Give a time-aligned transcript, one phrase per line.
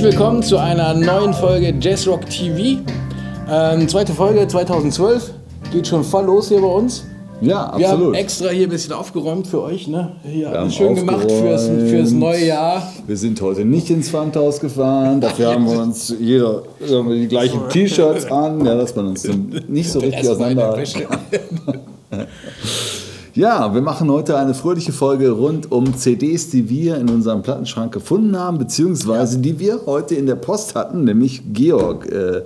[0.00, 2.80] Herzlich willkommen zu einer neuen Folge Jazzrock TV.
[3.50, 5.30] Ähm, zweite Folge 2012.
[5.72, 7.04] Geht schon voll los hier bei uns.
[7.42, 8.16] Ja, Wir haben absolut.
[8.16, 9.88] extra hier ein bisschen aufgeräumt für euch.
[9.88, 10.12] Ne?
[10.22, 12.90] Hier, haben schön gemacht fürs, fürs neue Jahr.
[13.06, 18.24] Wir sind heute nicht ins Pfandhaus gefahren, dafür haben wir uns jeder die gleichen T-Shirts
[18.32, 19.28] an, ja, dass man uns
[19.68, 20.78] nicht so richtig auseinander.
[23.40, 27.90] Ja, wir machen heute eine fröhliche Folge rund um CDs, die wir in unserem Plattenschrank
[27.90, 32.42] gefunden haben, beziehungsweise die wir heute in der Post hatten, nämlich Georg äh,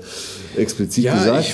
[0.57, 1.53] explizit Ja, gesagt.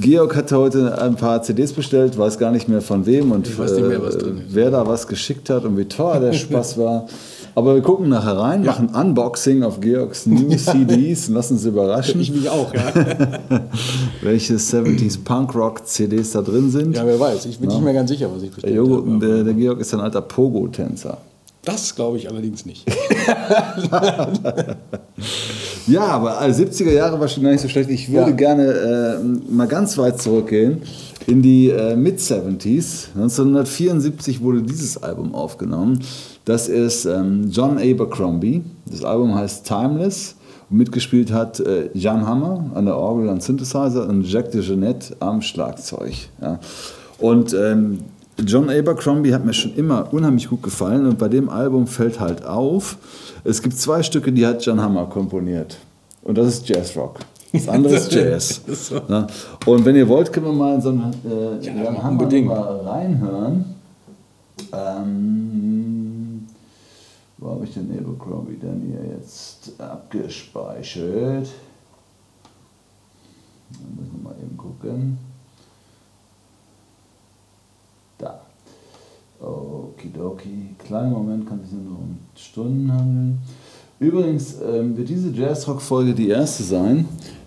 [0.00, 4.02] Georg hatte heute ein paar CDs bestellt, weiß gar nicht mehr von wem und mehr,
[4.02, 4.24] ist.
[4.48, 7.06] wer da was geschickt hat und wie teuer der Spaß war.
[7.54, 12.20] Aber wir gucken nachher rein, machen Unboxing auf Georgs New CDs und lassen uns überraschen,
[12.20, 12.92] Ich mich auch, ja.
[14.22, 16.96] welche 70s Punkrock CDs da drin sind.
[16.96, 17.46] Ja, wer weiß.
[17.46, 19.18] Ich bin nicht mehr ganz sicher, was ich bestellt Jogo, habe.
[19.26, 21.18] der, der Georg ist ein alter Pogo-Tänzer.
[21.64, 22.86] Das glaube ich allerdings nicht.
[25.86, 27.90] Ja, aber also 70er Jahre war schon gar nicht so schlecht.
[27.90, 28.36] Ich würde Ja.
[28.36, 30.82] gerne äh, mal ganz weit zurückgehen
[31.26, 33.08] in die äh, Mid-70s.
[33.14, 36.00] 1974 wurde dieses Album aufgenommen.
[36.44, 38.62] Das ist ähm, John Abercrombie.
[38.86, 40.36] Das Album heißt Timeless.
[40.70, 45.16] Und mitgespielt hat äh, Jan Hammer an der Orgel und Synthesizer und Jacques de Jeanette
[45.20, 46.14] am Schlagzeug.
[46.40, 46.58] Ja.
[47.18, 47.98] Und ähm,
[48.46, 52.46] John Abercrombie hat mir schon immer unheimlich gut gefallen und bei dem Album fällt halt
[52.46, 52.96] auf,
[53.44, 55.76] es gibt zwei Stücke, die hat John Hammer komponiert.
[56.22, 57.20] Und das ist Jazzrock.
[57.52, 58.60] Das andere ist Jazz.
[58.66, 59.00] So.
[59.08, 59.26] Ja.
[59.66, 62.80] Und wenn ihr wollt, können wir mal in so einen äh, Ja, Jan Hammer mal
[62.86, 63.64] reinhören.
[64.72, 65.99] Ähm,
[67.40, 71.48] wo habe ich den Abercrombie denn hier jetzt abgespeichert?
[73.72, 75.18] Da müssen wir mal eben gucken.
[78.18, 78.40] Da.
[79.40, 80.74] Okidoki.
[80.78, 83.38] Kleinen Moment, kann sich nur um Stunden handeln.
[83.98, 87.06] Übrigens ähm, wird diese Jazzrock-Folge die erste sein,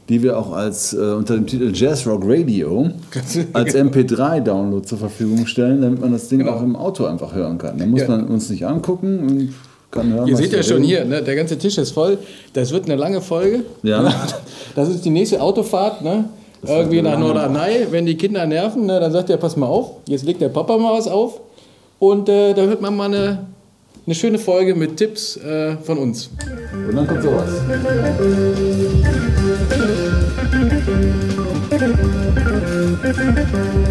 [0.10, 2.90] die wir auch als, äh, unter dem Titel Jazzrock Radio
[3.54, 6.54] als MP3-Download zur Verfügung stellen, damit man das Ding Genau.
[6.54, 7.78] auch im Auto einfach hören kann.
[7.78, 8.08] Da muss Ja.
[8.10, 9.54] man uns nicht angucken
[9.96, 10.88] hören, Ihr seht ja schon reden.
[10.88, 11.22] hier, ne?
[11.22, 12.18] der ganze Tisch ist voll.
[12.54, 13.64] Das wird eine lange Folge.
[13.84, 14.14] Ja.
[14.76, 16.02] Das ist die nächste Autofahrt.
[16.02, 16.26] Ne?
[16.66, 17.86] Irgendwie nach Norderney.
[17.92, 20.78] Wenn die Kinder nerven, ne, dann sagt er, pass mal auf, jetzt legt der Papa
[20.78, 21.40] mal was auf.
[22.00, 23.46] Und äh, da hört man mal eine,
[24.06, 26.30] eine schöne Folge mit Tipps äh, von uns.
[26.90, 27.50] Und dann kommt sowas.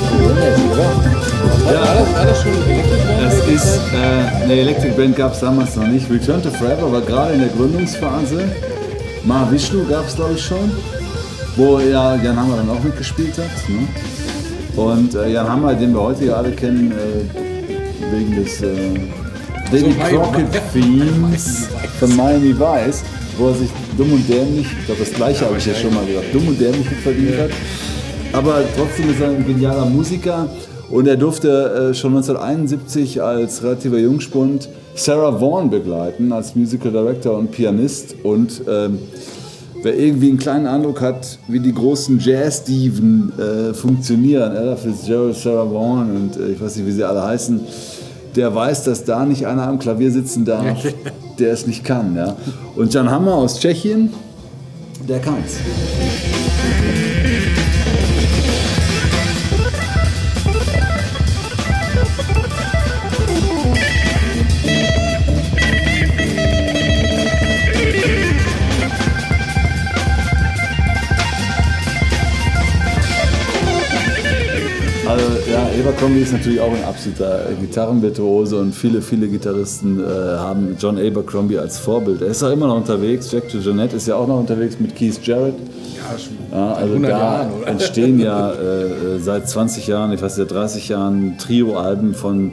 [0.00, 1.72] Oder?
[1.72, 1.80] Ja.
[1.80, 3.22] War, das, war das schon Elektrikband?
[3.22, 6.10] Das ist, äh, eine Electric Band gab es damals noch nicht.
[6.10, 8.44] Return to Forever war gerade in der Gründungsphase.
[9.24, 10.72] Mahavishnu gab es, glaube ich, schon.
[11.56, 13.50] Wo ja Jan Hammer dann auch mitgespielt hat.
[13.68, 13.86] Ne?
[14.76, 18.98] Und äh, Jan Hammer, den wir heute ja alle kennen, äh, wegen des äh,
[19.70, 20.72] Davy Miami Crockett Vice.
[20.72, 21.68] Themes
[22.00, 23.02] von Miami Vice,
[23.36, 26.04] wo er sich dumm und dämlich, ich glaube, das gleiche habe ich ja schon mal
[26.06, 27.50] gesagt, dumm und dämlich verdient hat.
[28.32, 30.48] Aber trotzdem ist er ein genialer Musiker
[30.90, 37.36] und er durfte äh, schon 1971 als relativer Jungspund Sarah Vaughan begleiten als Musical Director
[37.36, 38.98] und Pianist und ähm,
[39.82, 45.70] wer irgendwie einen kleinen Eindruck hat, wie die großen Jazz-Diven äh, funktionieren, Ella Fitzgerald, Sarah
[45.70, 47.60] Vaughan und äh, ich weiß nicht, wie sie alle heißen,
[48.34, 50.78] der weiß, dass da nicht einer am Klavier sitzen darf,
[51.38, 52.16] der es nicht kann.
[52.16, 52.36] Ja?
[52.76, 54.10] Und Jan Hammer aus Tschechien,
[55.06, 55.58] der kann's.
[75.92, 81.58] Abercrombie ist natürlich auch ein absoluter Gitarrenvirtuose und viele, viele Gitarristen äh, haben John Abercrombie
[81.58, 82.22] als Vorbild.
[82.22, 83.30] Er ist auch immer noch unterwegs.
[83.30, 85.54] Jack Jeanette ist ja auch noch unterwegs mit Keith Jarrett.
[85.94, 90.22] Ja, schon Ja, also 100 da Jahren, entstehen ja äh, äh, seit 20 Jahren, ich
[90.22, 92.52] weiß nicht, seit 30 Jahren Trio-Alben von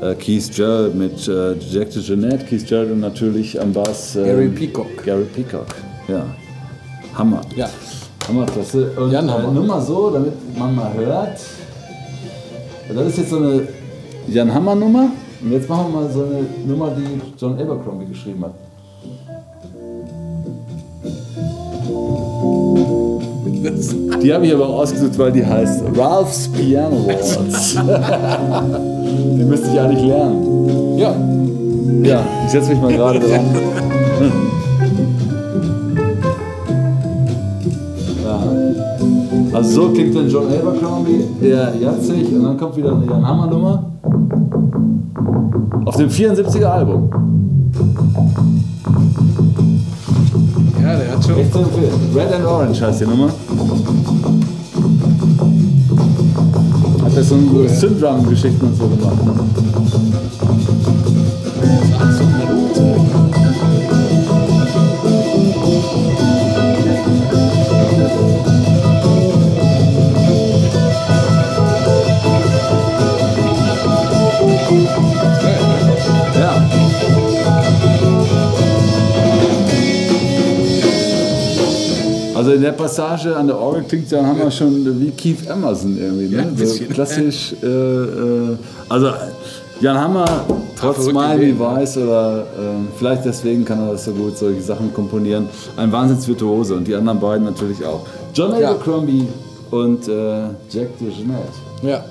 [0.00, 4.48] äh, Keith Jarrett mit äh, Jack Jeanette, Keith Jarrett und natürlich am Bass ähm, Gary
[4.50, 5.04] Peacock.
[5.04, 5.66] Gary Peacock,
[6.06, 6.24] ja.
[7.14, 7.40] Hammer.
[7.56, 7.68] Ja.
[8.28, 8.92] Hammerklasse.
[8.96, 9.50] Und Jan äh, Hammer.
[9.50, 11.38] nur mal so, damit man mal hört.
[12.94, 13.68] Das ist jetzt so eine
[14.28, 15.10] Jan Hammer Nummer.
[15.42, 18.54] Und jetzt machen wir mal so eine Nummer, die John Abercrombie geschrieben hat.
[24.22, 27.74] Die habe ich aber auch ausgesucht, weil die heißt Ralph's Piano Waltz.
[29.38, 30.98] die müsste ich eigentlich lernen.
[30.98, 31.14] Ja,
[32.02, 33.44] Ja, ich setze mich mal gerade dran.
[39.58, 43.48] Also so klingt dann John Abercrombie, der Jatzig und dann kommt wieder eine Jan Hammer
[43.48, 43.90] Nummer.
[45.84, 47.10] Auf dem 74er Album.
[50.80, 51.38] ja, der hat schon.
[51.38, 51.90] Echt zu empfehlen.
[52.14, 53.30] Red and Orange heißt die Nummer.
[57.04, 59.18] Hat er so ein Syndrum-Geschichten und so gemacht.
[61.64, 62.37] Ja.
[82.48, 86.34] Also in der Passage an der Orgel klingt ja wir schon wie Keith Emerson irgendwie.
[86.34, 86.48] Ja, Ne?
[86.48, 87.54] ein so klassisch.
[87.62, 88.56] Äh, äh,
[88.88, 89.10] also
[89.82, 92.44] Jan Hammer, trotz Ideen, Vice oder äh,
[92.96, 95.46] vielleicht deswegen kann er das so gut, solche Sachen komponieren.
[95.76, 98.06] Ein Wahnsinnsvirtuose und die anderen beiden natürlich auch.
[98.32, 98.70] John Ja.
[98.70, 99.28] Abercrombie
[99.70, 101.52] und äh, Jack DeJohnette.
[101.82, 102.02] Ja.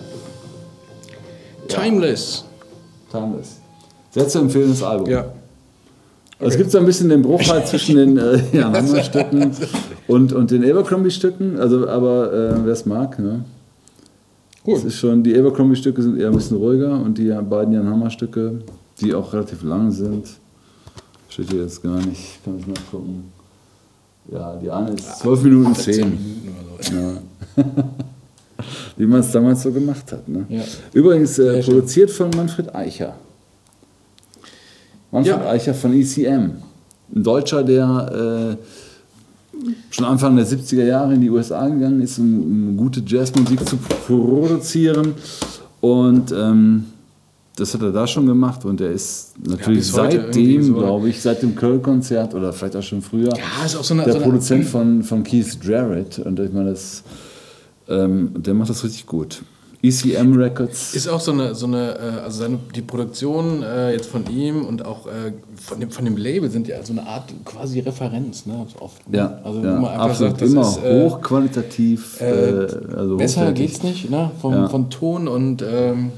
[1.67, 2.45] Timeless.
[3.11, 3.55] Timeless.
[4.11, 5.09] Sehr zu empfehlendes Album.
[5.09, 5.25] Ja.
[6.39, 9.51] Es gibt so ein bisschen den Bruch halt zwischen den äh, Jan Hammer Stücken
[10.07, 13.43] und, und den Abercrombie Stücken, also aber äh, wer es mag, ne?
[14.65, 14.83] Es Gut.
[14.85, 18.09] ist schon, die Abercrombie Stücke sind eher ein bisschen ruhiger und die beiden Jan Hammer
[18.09, 18.59] Stücke,
[18.99, 20.27] die auch relativ lang sind,
[21.29, 23.31] steht hier jetzt gar nicht, ich kann ich nachgucken.
[24.29, 25.95] Ja, die eine ist 12 Minuten 10.
[25.99, 26.93] Minuten oder so.
[26.95, 27.63] Ja.
[28.97, 30.27] Wie man es damals so gemacht hat.
[30.27, 30.45] Ne?
[30.49, 30.63] Ja.
[30.91, 33.15] Übrigens äh, produziert von Manfred Eicher.
[35.11, 35.49] Manfred Ja.
[35.49, 36.51] Eicher von ECM.
[37.15, 38.63] Ein Deutscher, der äh,
[39.89, 43.77] schon Anfang der 70er Jahre in die USA gegangen ist, um, um gute Jazzmusik zu
[43.77, 45.13] produzieren.
[45.81, 46.85] Und ähm,
[47.55, 51.21] das hat er da schon gemacht und er ist natürlich irgendwie seitdem, so- glaube ich,
[51.21, 54.03] seit dem Köln-Konzert oder vielleicht auch schon früher, Ja, so eine.
[54.03, 56.19] der so Produzent von, von Keith Jarrett.
[56.19, 57.03] Und ich meine, das,
[57.89, 59.41] ähm, der macht das richtig gut.
[59.83, 60.95] ECM Records.
[60.95, 64.65] Ist auch so eine, so eine äh, also seine, die Produktion äh, jetzt von ihm
[64.65, 68.45] und auch äh, von, dem, von dem Label sind ja so eine Art quasi Referenz,
[68.47, 68.65] ne?
[68.73, 69.17] so Oft, ne?
[69.17, 70.31] ja, also ja, absolut.
[70.31, 72.19] sagt, das immer ist, äh, hochqualitativ.
[72.21, 73.67] äh, äh, also besser hochwertig.
[73.71, 74.31] geht's nicht, ne?
[74.41, 74.67] Vom, Ja.
[74.67, 76.11] von Ton und, ähm,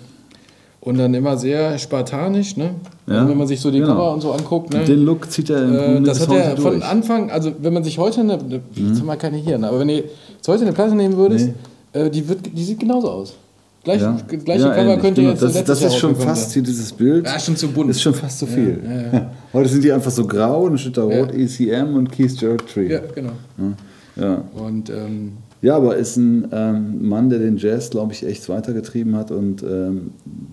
[0.80, 2.76] und dann immer sehr spartanisch, ne?
[3.08, 3.92] Ja, Also wenn man sich so die genau.
[3.94, 4.86] Cover und so anguckt, ne?
[4.86, 6.76] Den Look zieht er im Äh, das hat er von durch.
[6.78, 6.84] Mhm.
[6.84, 9.90] Anfang, also wenn man sich heute eine, eine jetzt haben wir keine hier, aber wenn
[9.90, 9.98] ihr
[10.38, 11.50] jetzt heute eine Platte nehmen würdest,
[11.92, 13.34] äh, die, wird, die sieht genauso aus.
[13.84, 14.18] Gleich, Ja.
[14.28, 15.30] Gleiche Ja, Cover könnte genau.
[15.34, 17.26] jetzt das, das ist schon fast hier dieses Bild.
[17.26, 17.90] Ja, schon zu bunt.
[17.90, 18.80] Ist schon fast zu viel.
[19.54, 22.92] Heute sind die einfach so grau und steht da rot ECM und Keith Jarrett Tree.
[22.92, 23.32] Ja, genau.
[24.18, 24.44] Ja.
[24.54, 29.16] Und ähm, Ja, aber ist ein ähm, Mann, der den Jazz, glaube ich, echt weitergetrieben
[29.16, 30.12] hat und ähm,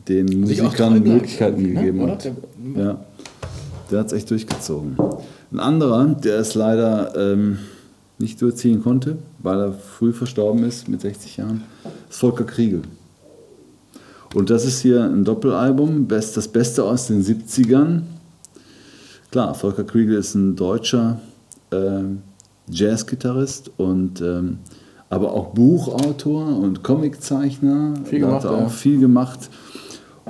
[0.08, 1.68] den sich auch Musikern Möglichkeiten ne?
[1.74, 2.12] gegeben Oder?
[2.12, 2.24] hat.
[2.24, 3.00] Der- Ja,
[3.90, 4.96] der hat es echt durchgezogen.
[5.52, 7.58] Ein anderer, der es leider ähm,
[8.18, 11.62] nicht durchziehen konnte, weil er früh verstorben ist, mit 60 Jahren,
[12.08, 12.82] ist Volker Kriegel.
[14.36, 18.02] Und das ist hier ein Doppelalbum, best, das Beste aus den 70ern.
[19.30, 21.18] Klar, Volker Kriegel ist ein deutscher
[21.72, 22.18] ähm,
[22.68, 24.58] Jazzgitarrist und ähm,
[25.08, 27.94] aber auch Buchautor und Comiczeichner.
[28.04, 28.66] Viel gemacht, hat er ja.
[28.66, 29.48] auch viel gemacht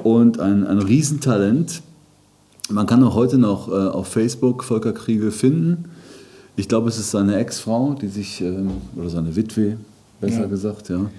[0.04, 1.82] und ein, ein Riesentalent.
[2.70, 5.86] Man kann auch heute noch äh, auf Facebook Volker Kriegel finden.
[6.54, 9.78] Ich glaube, es ist seine Ex-Frau, die sich, ähm, oder seine Witwe,
[10.20, 10.46] besser Ja.
[10.46, 11.10] gesagt, ja,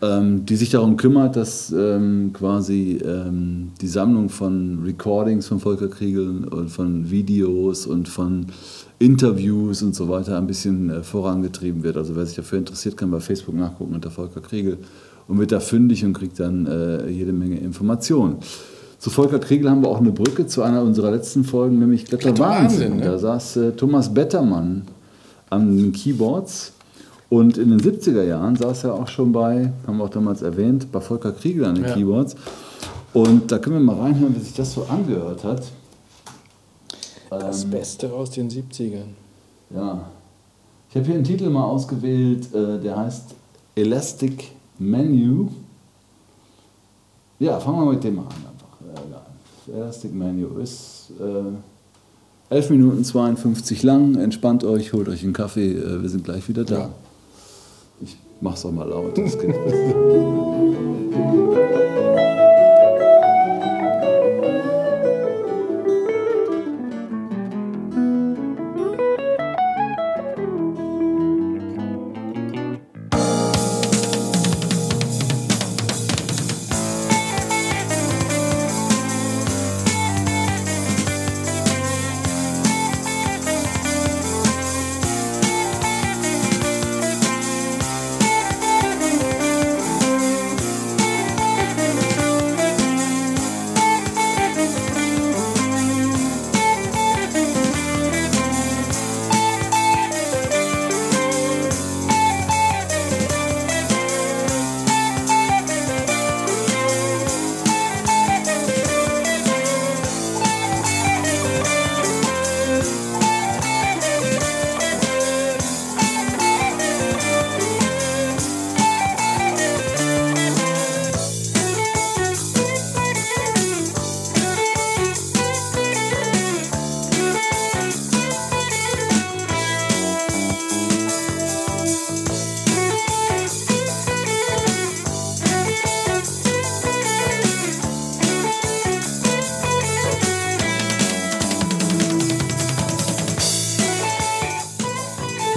[0.00, 5.88] ähm, die sich darum kümmert, dass ähm, quasi ähm, die Sammlung von Recordings von Volker
[5.88, 8.46] Kriegel und von Videos und von
[8.98, 11.96] Interviews und so weiter ein bisschen äh, vorangetrieben wird.
[11.96, 14.78] Also wer sich dafür interessiert, kann bei Facebook nachgucken unter Volker Kriegel
[15.26, 18.36] und wird da fündig und kriegt dann äh, jede Menge Informationen.
[18.98, 22.36] Zu Volker Kriegel haben wir auch eine Brücke zu einer unserer letzten Folgen, nämlich Kletter.
[22.38, 23.04] Wahnsinn, ne?
[23.04, 24.82] Da saß äh, Thomas Bettermann
[25.50, 26.72] an den Keyboards
[27.30, 30.90] Und in den 70er Jahren saß er auch schon bei, haben wir auch damals erwähnt,
[30.90, 31.94] bei Volker Kriegel an den Ja.
[31.94, 32.36] Keyboards.
[33.12, 35.62] Und da können wir mal reinhören, wie sich das so angehört hat.
[37.30, 39.10] Das Beste aus den 70ern.
[39.74, 40.08] Ja.
[40.88, 43.34] Ich habe hier einen Titel mal ausgewählt, äh, der heißt
[43.74, 45.48] Elastic Menu.
[47.38, 49.04] Ja, fangen wir mit dem an einfach.
[49.68, 49.76] Äh.
[49.76, 54.14] Elastic Menu ist äh, 11 Minuten 52 lang.
[54.16, 56.78] Entspannt euch, holt euch einen Kaffee, äh, wir sind gleich wieder da.
[56.78, 56.90] Ja.
[58.40, 59.18] Mach's auch mal laut.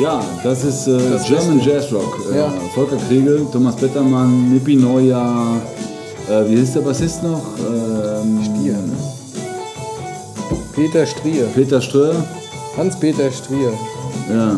[0.01, 1.71] Ja, das ist äh, Das German Beste.
[1.71, 2.17] Jazz Rock.
[2.33, 2.53] Äh, Ja.
[2.73, 5.57] Volker Kriegel, Thomas Bettermann, Nippi Neujahr,
[6.29, 7.41] äh, wie hieß der Bassist noch?
[7.59, 8.93] Ähm, Stier, ne?
[10.73, 11.45] Peter Strier.
[11.53, 12.15] Peter Ströer.
[12.77, 13.73] Hans-Peter Strier.
[14.29, 14.35] Ja.
[14.47, 14.57] ja.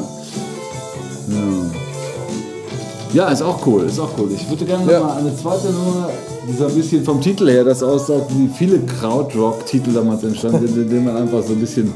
[3.13, 4.29] Ja, ist auch cool, ist auch cool.
[4.33, 4.99] Ich würde gerne Ja.
[5.01, 6.09] mal eine zweite Nummer,
[6.47, 10.77] die so ein bisschen vom Titel her das aussagt, wie viele Krautrock-Titel damals entstanden sind,
[10.77, 11.91] indem man einfach so ein bisschen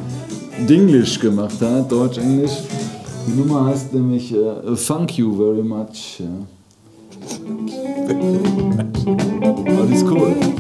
[0.69, 2.51] Dinglish gemacht hat, Deutsch, Englisch.
[3.27, 6.19] Die Nummer heißt nämlich äh, Thank You Very Much.
[6.19, 6.25] Ja.
[9.65, 10.56] Aber die ist cool.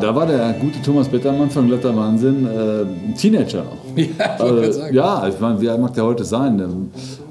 [0.00, 3.80] Da war der gute Thomas Bettermann von Glatter Wahnsinn äh, ein Teenager noch.
[3.96, 4.94] Ja, ich Also, sagen.
[4.94, 6.58] ja, ich meine, wie alt mag der heute sein?
[6.58, 6.68] Der,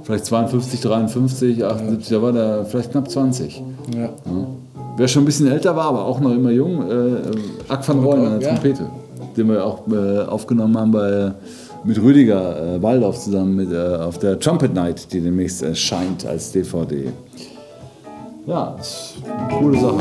[0.03, 3.63] vielleicht 52, 53, 78, da war der vielleicht knapp 20.
[3.95, 4.09] Ja.
[4.97, 8.25] Wer schon ein bisschen älter war, aber auch noch immer jung, äh, Ack van Rooyen
[8.25, 8.53] an der Ja.
[8.55, 8.85] Trompete,
[9.37, 11.31] den wir auch äh, aufgenommen haben bei,
[11.85, 16.51] mit Rüdiger äh, Waldorf zusammen mit, äh, auf der Trumpet Night, die demnächst erscheint als
[16.51, 17.05] DVD.
[18.45, 19.95] Ja, ist eine coole Sache.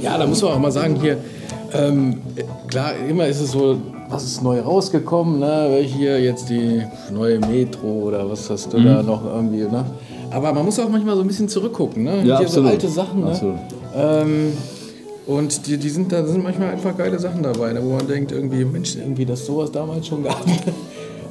[0.00, 1.18] Ja, da muss man auch mal sagen, hier,
[1.72, 2.18] ähm,
[2.68, 3.76] klar, immer ist es so,
[4.08, 5.66] was ist neu rausgekommen, ne?
[5.70, 8.84] welche hier jetzt die neue Metro oder was hast du Mhm.
[8.84, 9.84] da noch irgendwie, ne?
[10.30, 12.16] Aber man muss auch manchmal so ein bisschen zurückgucken, ne?
[12.18, 12.66] Ja, hier absolut.
[12.68, 13.58] so alte Sachen, ne?
[13.96, 14.52] Ähm,
[15.26, 17.80] und die, die sind, da sind manchmal einfach geile Sachen dabei, ne?
[17.82, 20.40] wo man denkt, irgendwie, Mensch, irgendwie, dass sowas damals schon gab.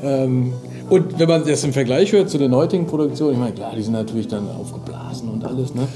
[0.03, 0.53] Ähm,
[0.91, 3.81] und wenn man das im Vergleich hört zu den heutigen Produktionen, ich meine, klar, die
[3.81, 5.88] sind natürlich dann aufgeblasen und alles, ne?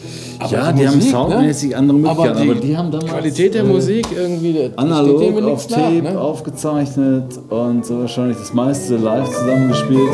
[0.42, 3.54] Aber Ja, die haben Musik, soundmäßig andere Möglichkeiten, aber die, aber die haben damals, Qualität
[3.54, 6.20] der äh, Musik irgendwie, Analog auf nach, Tape ne?
[6.20, 10.10] aufgezeichnet und so wahrscheinlich das meiste live zusammengespielt.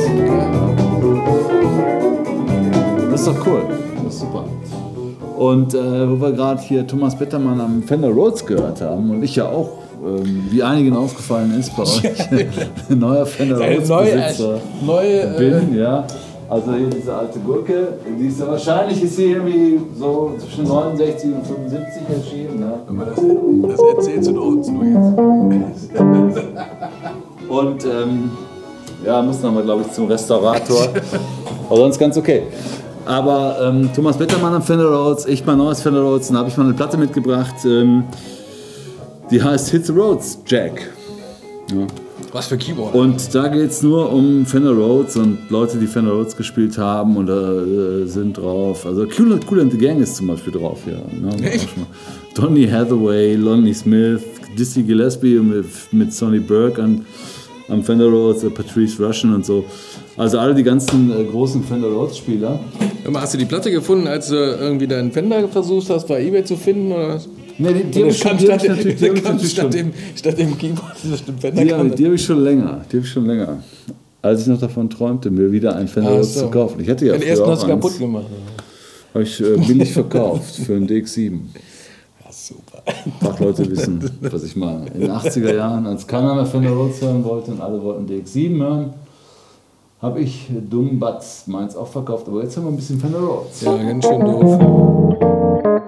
[3.12, 3.62] Das ist doch cool.
[4.03, 4.43] Das ist super.
[5.38, 9.36] Und äh, wo wir gerade hier Thomas Bettermann am Fender Rhodes gehört haben und ich
[9.36, 9.69] ja auch,
[10.03, 12.01] ähm, wie einigen aufgefallen ist bei euch,
[12.89, 16.05] neuer Fender Äh, Rhodes Besitzer neu äh, bin, ja.
[16.50, 21.34] Also hier diese alte Gurke, die ist ja wahrscheinlich ist sie irgendwie so zwischen 69
[21.34, 22.60] und 75 erschienen.
[22.60, 22.80] Ne?
[23.06, 25.92] das, das erzählst du uns nur jetzt.
[27.50, 28.32] Und ähm,
[29.06, 30.89] ja, muss nochmal, glaube ich, zum Restaurator.
[31.70, 32.44] Aber sonst ganz okay.
[33.06, 36.58] Aber ähm, Thomas Bettermann am Fender Rhodes, ich mein neues Fender Rhodes, dann habe ich
[36.58, 37.56] mal eine Platte mitgebracht.
[37.66, 38.04] Ähm,
[39.32, 40.89] die heißt Hit the Roads Jack.
[42.34, 42.93] Was für Keyboard.
[42.93, 47.15] Und da geht es nur um Fender Rhodes und Leute, die Fender Rhodes gespielt haben
[47.15, 48.86] und da äh, sind drauf.
[48.86, 51.01] Also Cool, cool and the Gang ist zum Beispiel drauf hier.
[51.19, 51.50] Ne?
[51.50, 51.69] Echt?
[52.36, 54.22] Donny Hathaway, Lonnie Smith,
[54.57, 57.05] Dizzy Gillespie mit, mit Sonny Burke an,
[57.69, 59.65] am Fender Rhodes, äh, Patrice Russian und so.
[60.17, 62.60] Also alle die ganzen äh, großen Fender Rhodes Spieler.
[63.13, 66.57] Hast du die Platte gefunden, als du irgendwie deinen Fender versucht hast, bei Ebay zu
[66.57, 66.91] finden?
[66.91, 67.29] Oder was?
[67.59, 69.63] Nee, die, die habe ich, schon- die hab ich natürlich, die hab ich natürlich statt,
[69.63, 69.71] schon.
[69.71, 72.81] dem, statt dem Keyboard das dem Fender Die, habe die hab ich schon länger.
[72.91, 73.63] Die habe ich schon länger.
[74.21, 76.41] Als ich noch davon träumte, mir wieder ein Fender Ach so.
[76.41, 76.79] zu kaufen.
[76.81, 78.25] Ich hatte ja Den früher ersten auch hast du kaputt gemacht.
[79.13, 81.39] Habe ich äh, billig verkauft für einen DX7.
[82.25, 82.83] Ja, super.
[83.21, 84.87] Fachleute wissen, was ich meine.
[84.93, 88.57] In den 80er Jahren, als keiner mehr Fender Rhodes hören wollte und alle wollten DX7
[88.59, 88.93] hören,
[90.01, 92.27] habe ich äh, dumm Batz meins auch verkauft.
[92.27, 93.61] Aber jetzt haben wir ein bisschen Fender Rhodes.
[93.61, 95.83] Ja, ganz schön doof.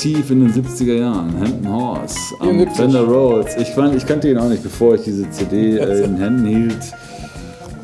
[0.00, 1.34] Tief in den 70er Jahren.
[1.38, 2.76] Hampton Horse am 74.
[2.76, 3.56] Fender Rhodes.
[3.56, 6.92] Ich, fand, ich kannte ihn auch nicht, bevor ich diese CD äh, in Händen hielt.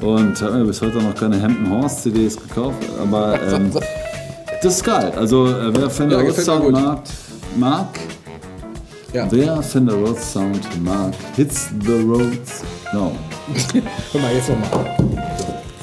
[0.00, 2.82] Und habe mir bis heute noch keine Hampton Horse CDs gekauft.
[3.00, 3.70] Aber ähm,
[4.62, 5.12] das ist geil.
[5.16, 7.02] Also, äh, wer Fender Ja, Rhodes Sound mag,
[7.56, 7.88] mag
[9.12, 9.26] Ja.
[9.30, 12.62] wer Fender Rhodes Sound mag, hits the roads.
[12.92, 13.12] No.
[14.12, 14.96] Hör mal, jetzt nochmal.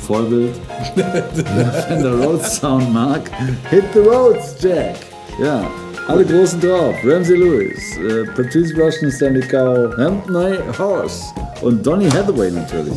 [0.08, 0.54] Vollbild.
[0.96, 3.22] Wer Fender Rhodes Sound mag,
[3.70, 4.96] hit the roads, Jack.
[5.42, 5.64] Ja,
[6.08, 6.96] alle Großen drauf.
[7.06, 11.24] Ramsey Lewis, äh, Patrice Russian, Stanley Cowell, Hampton Horse
[11.62, 12.94] und Donny Hathaway natürlich.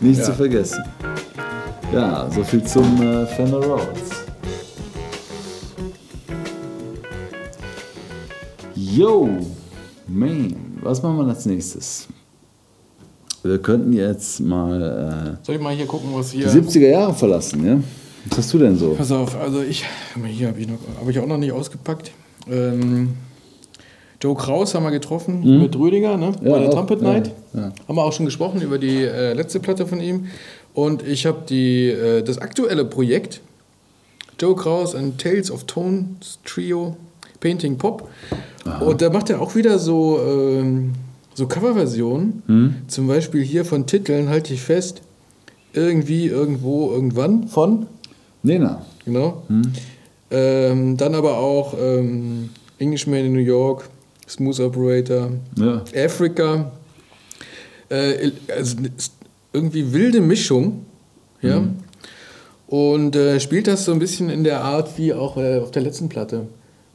[0.00, 0.24] Nicht Ja.
[0.24, 0.82] zu vergessen.
[1.92, 4.10] Ja, so viel zum äh, Fender Rhodes.
[8.74, 9.28] Yo,
[10.08, 12.08] man, was machen wir als nächstes?
[13.44, 16.46] wir könnten jetzt mal Soll ich mal hier gucken, was äh, hier.
[16.48, 17.80] die 70er Jahre verlassen, ja?
[18.28, 18.90] Was hast du denn so?
[18.94, 19.84] Pass auf, also ich,
[20.28, 22.12] hier habe ich, noch- hab ich auch noch nicht ausgepackt.
[22.50, 23.14] Ähm,
[24.20, 26.32] Joe Kraus haben wir getroffen mit Rüdiger, ne?
[26.40, 26.46] Mhm.
[26.46, 27.30] Ja, bei der auch, Trumpet ja, Night.
[27.54, 27.72] ja.
[27.88, 30.26] Haben wir auch schon gesprochen über die äh, letzte Platte von ihm.
[30.74, 33.40] Und ich habe die äh, das aktuelle Projekt
[34.40, 36.96] Joe Kraus and Tales of Tones Trio
[37.40, 38.08] Painting Pop.
[38.80, 40.92] Und da macht er auch wieder so, ähm,
[41.34, 42.42] so Coverversionen.
[42.46, 42.74] Hm?
[42.86, 45.02] Zum Beispiel hier von Titeln, halte ich fest,
[45.72, 47.86] irgendwie, irgendwo, irgendwann von.
[48.42, 48.84] Nena.
[49.04, 49.42] Genau.
[49.48, 49.62] Hm?
[50.34, 53.88] Ähm, dann aber auch ähm, Englishman in New York,
[54.28, 55.82] Smooth Operator, Ja.
[55.94, 56.72] Africa.
[57.90, 58.76] Äh, also
[59.52, 60.86] irgendwie wilde Mischung.
[61.42, 61.60] Ja.
[61.60, 61.74] Mhm.
[62.66, 65.82] Und äh, spielt das so ein bisschen in der Art wie auch äh, auf der
[65.82, 66.46] letzten Platte.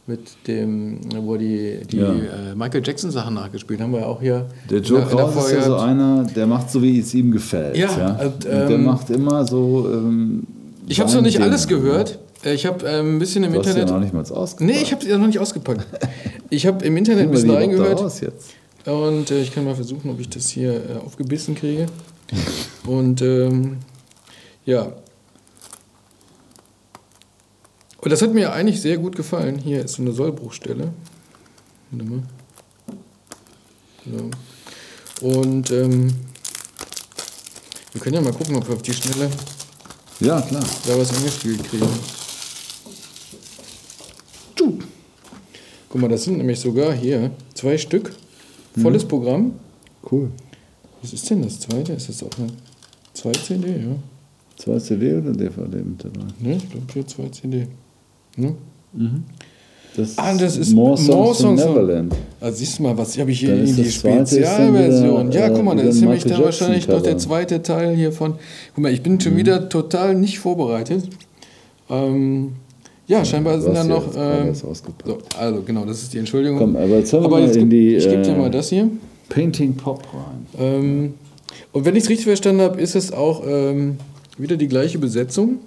[0.09, 2.13] Mit dem, wo die, die Ja.
[2.13, 4.45] äh, Michael Jackson Sachen nachgespielt haben, wir auch hier.
[4.71, 7.75] Der Joe Kraus ist ja so einer, der macht so, wie es ihm gefällt.
[7.75, 9.85] Ja, Ja, und, Und der ähm, macht immer so.
[9.93, 10.47] Ähm,
[10.87, 11.81] Ich habe noch seine nicht alles Dinge.
[11.81, 12.19] gehört.
[12.43, 13.93] Äh, Ich habe ähm, ein bisschen im Du hast ja Internet.
[13.93, 14.61] noch nicht mal ausgepackt.
[14.61, 15.85] Nee, ich habe sie ja noch nicht ausgepackt.
[16.49, 17.99] Ich habe im Internet ein bisschen reingehört
[18.85, 21.87] und äh, ich kann mal versuchen, ob ich das hier äh, aufgebissen kriege.
[22.85, 23.79] Und ähm,
[24.65, 24.93] ja.
[27.99, 29.57] Und das hat mir eigentlich sehr gut gefallen.
[29.57, 30.93] Hier ist so eine Sollbruchstelle.
[31.91, 32.23] Warte mal.
[34.05, 35.27] So.
[35.27, 36.13] Und ähm,
[37.91, 39.29] wir können ja mal gucken, ob wir auf die Schnelle
[40.21, 40.63] Ja, klar.
[40.85, 41.87] da was angespielt kriegen.
[45.89, 48.13] Guck mal, das sind nämlich sogar hier zwei Stück.
[48.81, 49.53] Volles Programm.
[50.11, 50.29] Cool.
[51.01, 51.93] Was ist denn das zweite?
[51.93, 52.47] Ist das auch eine
[53.13, 53.67] 2 CD?
[53.69, 53.95] Ja.
[54.57, 56.25] Zwei CD oder DVD mit dabei?
[56.39, 57.67] Ne, ich glaube hier 2 CD.
[58.35, 58.53] Ne?
[59.95, 62.13] Das, Ah, das ist More Songs, More Songs Neverland.
[62.39, 65.29] Also siehst du mal, was habe ich hier in die das Spezialversion.
[65.29, 67.23] wieder, Ja, äh, guck mal, da wieder ist nämlich dann wahrscheinlich Jackson noch der Cover.
[67.23, 68.33] zweite Teil hier von.
[68.75, 71.09] Guck mal, ich bin schon wieder total nicht vorbereitet.
[71.89, 72.53] Ähm,
[73.07, 74.69] ja, scheinbar sind Du da hast ja noch.
[74.69, 75.07] ausgepackt.
[75.33, 76.59] so, also genau, das ist die Entschuldigung.
[76.59, 78.89] Komm, aber jetzt aber jetzt in die, ich gebe dir äh, mal das hier.
[79.29, 80.45] Painting Pop rein.
[80.59, 81.13] Ähm,
[81.71, 83.97] und wenn ich es richtig verstanden habe, ist es auch ähm,
[84.37, 85.59] wieder die gleiche Besetzung,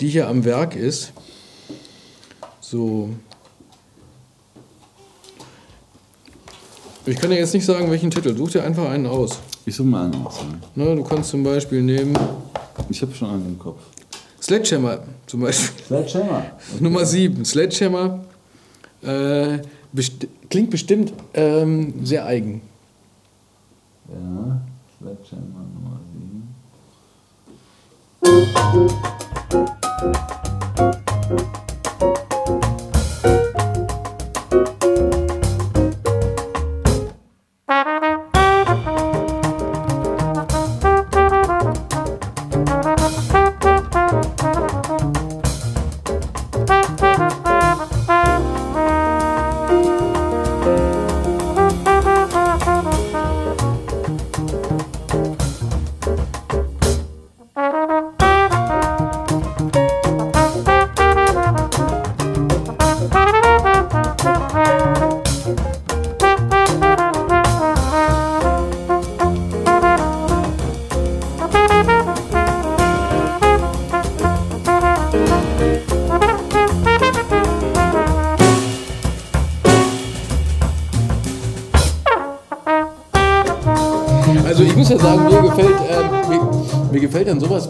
[0.00, 1.12] die hier am Werk ist.
[2.60, 3.10] So.
[7.06, 8.36] Ich kann dir jetzt nicht sagen, welchen Titel.
[8.36, 9.38] Such dir einfach einen aus.
[9.66, 10.40] Ich suche mal einen aus.
[10.74, 12.16] Ne, du kannst zum Beispiel nehmen
[12.88, 13.80] Ich habe schon einen im Kopf.
[14.50, 15.84] Sledgehammer zum Beispiel.
[15.84, 16.44] Sledgehammer.
[16.80, 17.44] Nummer 7.
[17.44, 18.24] Sledgehammer.
[19.00, 19.58] Äh,
[19.92, 22.60] besti klingt bestimmt ähm, sehr eigen.
[24.08, 24.60] Ja,
[24.98, 26.00] Sledgehammer Nummer
[30.42, 30.59] 7.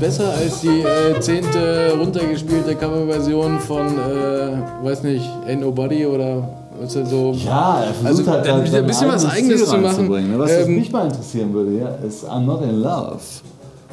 [0.01, 6.49] besser als die äh, zehnte runtergespielte Coverversion von, äh, weiß nicht, Ain't Nobody oder
[6.81, 7.33] was ist das so.
[7.33, 10.09] Ja, er versucht Also, halt, dann halt ein bisschen was eigenes zu machen.
[10.09, 10.39] ne?
[10.39, 13.21] Was Ähm, mich mal interessieren würde, ja, ist I'm Not in Love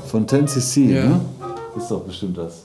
[0.05, 0.89] von 10cc.
[0.89, 1.05] Ja.
[1.05, 1.21] Ne?
[1.75, 2.63] Ist doch bestimmt das.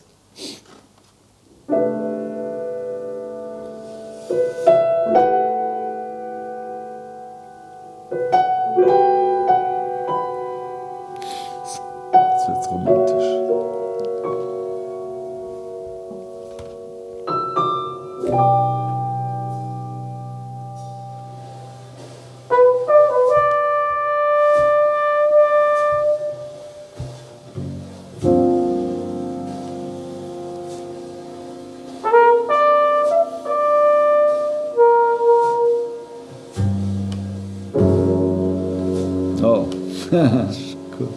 [40.99, 41.09] Cool.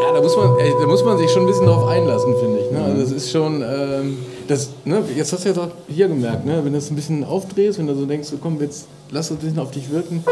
[0.00, 2.58] Ja, da muss man, ey, da muss man sich schon ein bisschen drauf einlassen, finde
[2.58, 2.70] ich.
[2.72, 2.82] Ne?
[2.82, 6.56] Also das ist schon, ähm, das, ne, jetzt hast du ja doch hier gemerkt, ne?
[6.64, 9.38] wenn du das ein bisschen aufdrehst, wenn du so denkst, so, komm, jetzt lass das
[9.38, 10.24] ein bisschen auf dich wirken.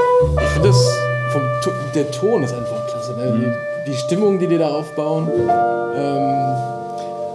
[0.43, 0.91] Ich finde das,
[1.33, 1.43] vom,
[1.95, 3.13] der Ton ist einfach klasse.
[3.17, 3.55] Ne?
[3.87, 5.29] Die, die Stimmung, die die da aufbauen.
[5.95, 6.78] Ähm,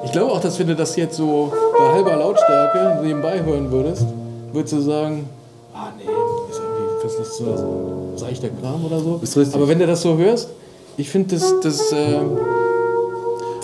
[0.05, 4.05] ich glaube auch, dass wenn du das jetzt so bei halber Lautstärke nebenbei hören würdest,
[4.51, 5.27] würdest du sagen,
[5.73, 9.19] ah nee, ist irgendwie, was ist das so seichter Kram oder so.
[9.21, 9.55] Ist richtig.
[9.55, 10.49] Aber wenn du das so hörst,
[10.97, 12.19] ich finde, das, das äh,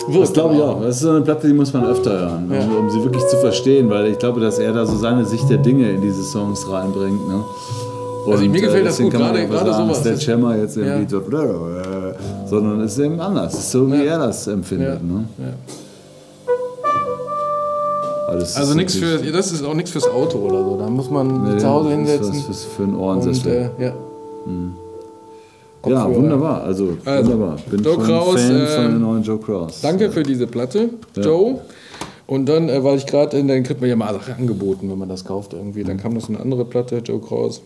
[0.08, 0.22] wirkt.
[0.22, 0.80] Das glaube ich auch.
[0.80, 2.64] Das ist so eine Platte, die muss man öfter hören, Ja.
[2.64, 5.48] um, um sie wirklich zu verstehen, weil ich glaube, dass er da so seine Sicht
[5.48, 7.28] der Dinge in diese Songs reinbringt.
[7.28, 7.44] Ne?
[8.26, 9.98] Und, Also mir gefällt das gut, gerade- gerade sagen, sowas.
[9.98, 10.82] ist der Das- Chammer jetzt Ja.
[10.84, 12.14] irgendwie so, äh,
[12.46, 13.54] sondern es ist eben anders.
[13.54, 14.12] Es ist so, wie Ja.
[14.14, 15.00] er das empfindet.
[15.00, 15.06] Ja.
[15.06, 15.24] Ne?
[18.30, 18.36] Ja.
[18.36, 20.76] Alles Also nichts für, das ist auch nichts fürs Auto oder so.
[20.78, 22.42] Da muss man Nee, zu Hause das ist hinsetzen.
[22.44, 23.52] Für, für und, Ohrensessel.
[23.78, 23.88] äh, ja.
[23.88, 23.94] ja,
[25.82, 26.14] Kopfhörer.
[26.14, 26.62] wunderbar.
[26.62, 27.56] Also, Also, wunderbar.
[27.70, 29.80] Bin Joe schon Kraus, Fan äh, von dem neuen Joe Cross.
[29.80, 31.58] Danke für diese Platte, Joe.
[32.26, 35.08] Und dann, äh, weil ich gerade, dann kriegt man ja mal Sachen angeboten, wenn man
[35.08, 35.82] das kauft irgendwie.
[35.82, 37.62] Dann kam noch so eine andere Platte, Joe Kraus.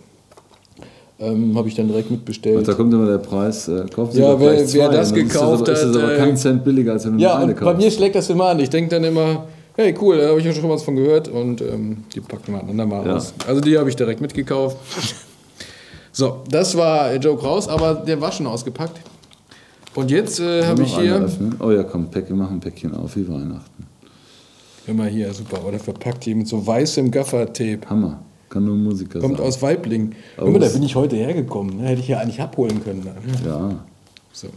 [1.21, 2.57] Ähm, Habe ich dann direkt mitbestellt.
[2.59, 3.69] Und da kommt immer der Preis.
[3.69, 4.97] Äh, Sie Ja, wer- gleich wer zwei.
[4.97, 7.19] das gekauft ist das aber, Ist das hat, aber äh, kein Cent billiger, als wenn
[7.19, 7.79] du Ja, eine und bei kaufst.
[7.85, 8.59] mir schlägt das immer an.
[8.61, 9.45] Ich denke dann immer,
[9.77, 12.61] hey cool, da habe ich ja schon was von gehört und ähm, die packen wir
[12.61, 13.17] einander mal Ja.
[13.17, 13.35] aus.
[13.47, 14.77] Also die habe ich direkt mitgekauft.
[16.13, 19.01] So, das war Joe Kraus, aber der war schon ausgepackt.
[19.97, 21.29] Und jetzt äh, habe ich hier?
[21.61, 23.87] Oh ja, komm, Päckchen, mach ein Päckchen auf wie Weihnachten.
[24.87, 27.81] immer hier, super, oder verpackt hier mit so weißem Gaffer-Tape.
[27.89, 28.21] Hammer.
[28.51, 29.47] Kann nur ein Musiker Kommt sein.
[29.47, 30.13] aus Weibling.
[30.37, 31.79] Aus- Guck mal, da bin ich heute hergekommen.
[31.79, 31.89] ne?
[31.89, 33.01] Hätte ich ja eigentlich abholen können.
[33.01, 33.15] ne?
[33.45, 33.85] Ja,
[34.33, 34.49] So.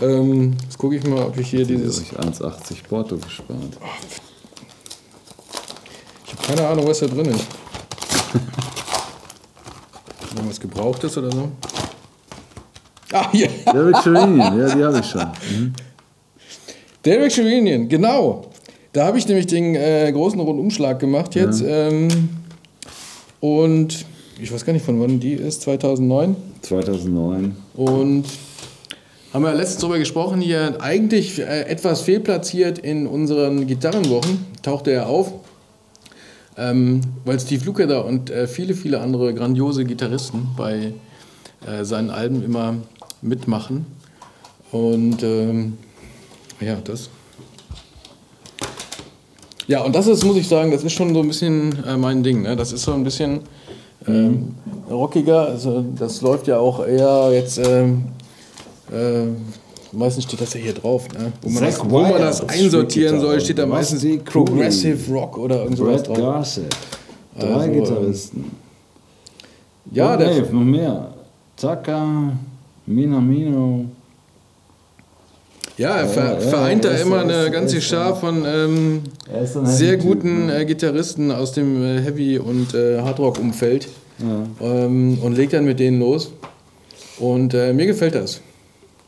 [0.00, 1.96] Ähm, jetzt gucke ich mal, ob ich hier die dieses.
[1.96, 3.58] sich 1,80 Porto gespart.
[6.28, 7.40] Ich habe keine Ahnung, was da drin ist.
[10.36, 11.48] Irgendwas Gebrauchtes oder so?
[13.12, 13.48] Ah, hier.
[13.72, 15.22] Derek Sherinian, ja, die habe ich schon.
[15.22, 15.72] Mhm.
[17.02, 18.44] Derek Sherinian, genau.
[18.92, 21.64] Da habe ich nämlich den äh, großen Rundumschlag gemacht jetzt.
[21.66, 22.08] Ähm,
[23.40, 24.04] und
[24.38, 26.36] ich weiß gar nicht, von wann die ist, 2009.
[26.60, 27.56] 2009.
[27.74, 28.26] Und
[29.32, 35.08] haben wir letztens darüber gesprochen, hier eigentlich äh, etwas fehlplatziert in unseren Gitarrenwochen, tauchte er
[35.08, 35.32] auf,
[36.58, 40.92] ähm, weil Steve Lukather und äh, viele, viele andere grandiose Gitarristen bei
[41.66, 42.74] äh, seinen Alben immer
[43.22, 43.86] mitmachen.
[44.72, 45.78] Und ähm,
[46.60, 47.08] ja, das.
[49.66, 52.22] Ja, und das ist, muss ich sagen, das ist schon so ein bisschen äh, mein
[52.22, 52.42] Ding.
[52.42, 52.56] Ne?
[52.56, 53.40] Das ist so ein bisschen
[54.06, 54.54] ähm,
[54.90, 55.46] rockiger.
[55.46, 57.58] Also das läuft ja auch eher jetzt.
[57.58, 58.04] Ähm,
[58.90, 59.26] äh,
[59.92, 61.32] meistens steht das ja hier drauf, ne?
[61.42, 63.40] wo, man das, wo man das einsortieren soll, da.
[63.44, 66.16] steht da meistens Progressive Rock oder irgend sowas drauf.
[66.18, 66.74] Garcet.
[67.38, 68.44] Drei Also, Gitarristen.
[69.92, 71.14] Ja, Bob der, Dave, noch mehr.
[71.56, 72.32] Taka,
[72.86, 73.84] Minamino.
[75.76, 77.84] ja, er ver Ja, ja, vereint da er ist- immer er ist- eine ganze ist-
[77.84, 79.02] Schar von ähm,
[79.64, 80.60] sehr guten ne?
[80.60, 84.66] äh, Gitarristen aus dem äh, Heavy- und äh, Hardrock-Umfeld Ja.
[84.66, 86.32] ähm, und legt dann mit denen los.
[87.18, 88.40] Und äh, mir gefällt das.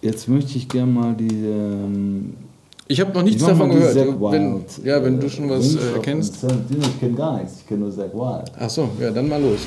[0.03, 1.29] Jetzt möchte ich gerne mal die.
[1.45, 2.35] Ähm,
[2.89, 3.95] Ich habe noch nichts davon gehört.
[3.97, 6.43] Wenn, ja, wenn du schon was äh, of kennst.
[6.43, 6.75] Insanity.
[6.81, 8.51] Ich kenne gar nichts, ich kenne nur Zack Wild.
[8.59, 9.61] Ach so, ja, dann mal los.